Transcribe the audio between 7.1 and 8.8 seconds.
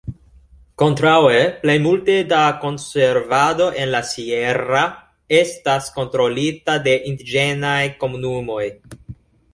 indiĝenaj komunumoj.